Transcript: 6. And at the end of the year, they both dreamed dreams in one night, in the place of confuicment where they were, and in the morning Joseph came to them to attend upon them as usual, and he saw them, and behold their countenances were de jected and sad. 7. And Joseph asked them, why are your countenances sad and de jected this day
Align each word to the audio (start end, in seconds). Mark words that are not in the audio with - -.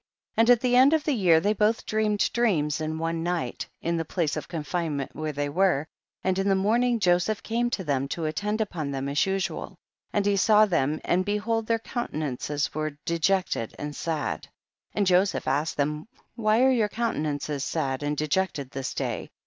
6. 0.31 0.33
And 0.37 0.49
at 0.49 0.61
the 0.61 0.75
end 0.75 0.93
of 0.93 1.03
the 1.03 1.13
year, 1.13 1.39
they 1.39 1.53
both 1.53 1.85
dreamed 1.85 2.27
dreams 2.33 2.81
in 2.81 2.97
one 2.97 3.21
night, 3.21 3.69
in 3.83 3.97
the 3.97 4.03
place 4.03 4.35
of 4.35 4.47
confuicment 4.47 5.13
where 5.13 5.31
they 5.31 5.47
were, 5.47 5.85
and 6.23 6.39
in 6.39 6.49
the 6.49 6.55
morning 6.55 6.99
Joseph 6.99 7.43
came 7.43 7.69
to 7.69 7.83
them 7.83 8.07
to 8.07 8.25
attend 8.25 8.61
upon 8.61 8.89
them 8.89 9.07
as 9.07 9.27
usual, 9.27 9.75
and 10.11 10.25
he 10.25 10.37
saw 10.37 10.65
them, 10.65 10.99
and 11.05 11.23
behold 11.23 11.67
their 11.67 11.77
countenances 11.77 12.73
were 12.73 12.97
de 13.05 13.19
jected 13.19 13.73
and 13.77 13.95
sad. 13.95 14.45
7. 14.45 14.53
And 14.95 15.05
Joseph 15.05 15.47
asked 15.47 15.77
them, 15.77 16.07
why 16.35 16.63
are 16.63 16.71
your 16.71 16.89
countenances 16.89 17.63
sad 17.63 18.01
and 18.01 18.17
de 18.17 18.27
jected 18.27 18.71
this 18.71 18.95
day 18.95 19.29